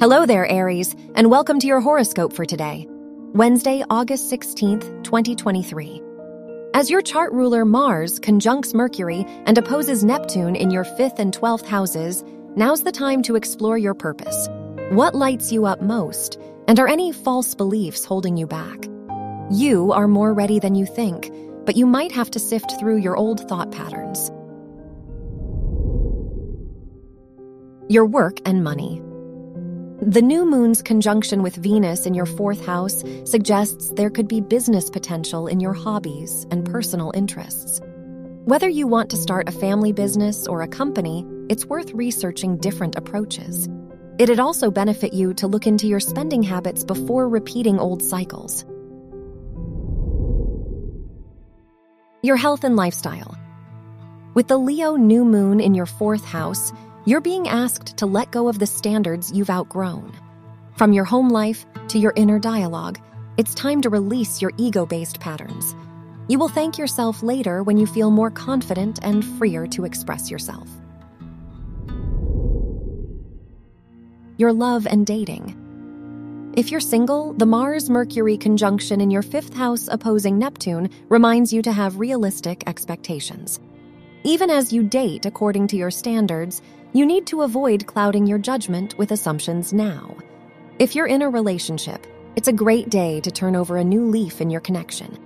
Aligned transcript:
Hello 0.00 0.26
there, 0.26 0.46
Aries, 0.46 0.94
and 1.16 1.28
welcome 1.28 1.58
to 1.58 1.66
your 1.66 1.80
horoscope 1.80 2.32
for 2.32 2.44
today, 2.44 2.86
Wednesday, 3.34 3.82
August 3.90 4.30
16th, 4.30 5.02
2023. 5.02 6.00
As 6.72 6.88
your 6.88 7.02
chart 7.02 7.32
ruler 7.32 7.64
Mars 7.64 8.20
conjuncts 8.20 8.74
Mercury 8.74 9.24
and 9.44 9.58
opposes 9.58 10.04
Neptune 10.04 10.54
in 10.54 10.70
your 10.70 10.84
5th 10.84 11.18
and 11.18 11.36
12th 11.36 11.66
houses, 11.66 12.22
now's 12.54 12.84
the 12.84 12.92
time 12.92 13.22
to 13.24 13.34
explore 13.34 13.76
your 13.76 13.92
purpose. 13.92 14.48
What 14.90 15.16
lights 15.16 15.50
you 15.50 15.66
up 15.66 15.82
most, 15.82 16.38
and 16.68 16.78
are 16.78 16.86
any 16.86 17.10
false 17.10 17.56
beliefs 17.56 18.04
holding 18.04 18.36
you 18.36 18.46
back? 18.46 18.84
You 19.50 19.90
are 19.90 20.06
more 20.06 20.32
ready 20.32 20.60
than 20.60 20.76
you 20.76 20.86
think, 20.86 21.32
but 21.66 21.76
you 21.76 21.86
might 21.86 22.12
have 22.12 22.30
to 22.30 22.38
sift 22.38 22.78
through 22.78 22.98
your 22.98 23.16
old 23.16 23.48
thought 23.48 23.72
patterns. 23.72 24.30
Your 27.88 28.06
work 28.06 28.38
and 28.44 28.62
money. 28.62 29.02
The 30.00 30.22
new 30.22 30.48
moon's 30.48 30.80
conjunction 30.80 31.42
with 31.42 31.56
Venus 31.56 32.06
in 32.06 32.14
your 32.14 32.24
fourth 32.24 32.64
house 32.64 33.02
suggests 33.24 33.90
there 33.96 34.10
could 34.10 34.28
be 34.28 34.40
business 34.40 34.88
potential 34.88 35.48
in 35.48 35.58
your 35.58 35.72
hobbies 35.72 36.46
and 36.52 36.64
personal 36.64 37.10
interests. 37.16 37.80
Whether 38.44 38.68
you 38.68 38.86
want 38.86 39.10
to 39.10 39.16
start 39.16 39.48
a 39.48 39.52
family 39.52 39.90
business 39.92 40.46
or 40.46 40.62
a 40.62 40.68
company, 40.68 41.26
it's 41.48 41.66
worth 41.66 41.90
researching 41.90 42.58
different 42.58 42.96
approaches. 42.96 43.68
It'd 44.20 44.38
also 44.38 44.70
benefit 44.70 45.14
you 45.14 45.34
to 45.34 45.48
look 45.48 45.66
into 45.66 45.88
your 45.88 45.98
spending 45.98 46.44
habits 46.44 46.84
before 46.84 47.28
repeating 47.28 47.80
old 47.80 48.00
cycles. 48.00 48.64
Your 52.22 52.36
health 52.36 52.62
and 52.62 52.76
lifestyle. 52.76 53.36
With 54.34 54.46
the 54.46 54.58
Leo 54.58 54.94
new 54.94 55.24
moon 55.24 55.58
in 55.58 55.74
your 55.74 55.86
fourth 55.86 56.24
house, 56.24 56.72
you're 57.08 57.22
being 57.22 57.48
asked 57.48 57.96
to 57.96 58.04
let 58.04 58.30
go 58.30 58.48
of 58.48 58.58
the 58.58 58.66
standards 58.66 59.32
you've 59.32 59.48
outgrown. 59.48 60.12
From 60.76 60.92
your 60.92 61.06
home 61.06 61.30
life 61.30 61.64
to 61.88 61.98
your 61.98 62.12
inner 62.16 62.38
dialogue, 62.38 62.98
it's 63.38 63.54
time 63.54 63.80
to 63.80 63.88
release 63.88 64.42
your 64.42 64.52
ego 64.58 64.84
based 64.84 65.18
patterns. 65.18 65.74
You 66.28 66.38
will 66.38 66.50
thank 66.50 66.76
yourself 66.76 67.22
later 67.22 67.62
when 67.62 67.78
you 67.78 67.86
feel 67.86 68.10
more 68.10 68.30
confident 68.30 68.98
and 69.00 69.24
freer 69.24 69.66
to 69.68 69.86
express 69.86 70.30
yourself. 70.30 70.68
Your 74.36 74.52
love 74.52 74.86
and 74.86 75.06
dating. 75.06 76.52
If 76.58 76.70
you're 76.70 76.78
single, 76.78 77.32
the 77.32 77.46
Mars 77.46 77.88
Mercury 77.88 78.36
conjunction 78.36 79.00
in 79.00 79.10
your 79.10 79.22
fifth 79.22 79.54
house 79.54 79.88
opposing 79.90 80.38
Neptune 80.38 80.90
reminds 81.08 81.54
you 81.54 81.62
to 81.62 81.72
have 81.72 81.98
realistic 81.98 82.64
expectations. 82.66 83.60
Even 84.24 84.50
as 84.50 84.72
you 84.72 84.82
date 84.82 85.26
according 85.26 85.68
to 85.68 85.76
your 85.76 85.90
standards, 85.90 86.60
you 86.92 87.06
need 87.06 87.26
to 87.26 87.42
avoid 87.42 87.86
clouding 87.86 88.26
your 88.26 88.38
judgment 88.38 88.96
with 88.98 89.12
assumptions 89.12 89.72
now. 89.72 90.16
If 90.78 90.94
you're 90.94 91.06
in 91.06 91.22
a 91.22 91.30
relationship, 91.30 92.06
it's 92.34 92.48
a 92.48 92.52
great 92.52 92.88
day 92.88 93.20
to 93.20 93.30
turn 93.30 93.54
over 93.54 93.76
a 93.76 93.84
new 93.84 94.04
leaf 94.04 94.40
in 94.40 94.50
your 94.50 94.60
connection. 94.60 95.18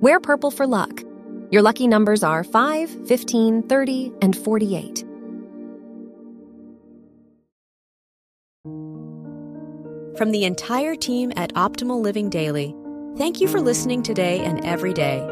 Wear 0.00 0.20
purple 0.20 0.50
for 0.50 0.66
luck. 0.66 1.02
Your 1.50 1.62
lucky 1.62 1.86
numbers 1.86 2.22
are 2.22 2.44
5, 2.44 3.06
15, 3.06 3.62
30, 3.64 4.12
and 4.20 4.36
48. 4.36 5.04
From 10.16 10.30
the 10.30 10.44
entire 10.44 10.94
team 10.94 11.32
at 11.36 11.54
Optimal 11.54 12.00
Living 12.00 12.30
Daily, 12.30 12.74
thank 13.16 13.40
you 13.40 13.48
for 13.48 13.60
listening 13.60 14.02
today 14.02 14.40
and 14.40 14.64
every 14.64 14.92
day 14.92 15.31